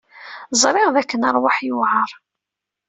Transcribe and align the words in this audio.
Ẓriɣ 0.61 0.87
dakken 0.95 1.27
ṛṛwaḥ 1.35 1.57
yewɛeṛ. 1.67 2.09